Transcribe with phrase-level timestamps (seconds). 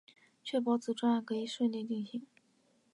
[0.43, 2.25] 确保此专案可以顺利进行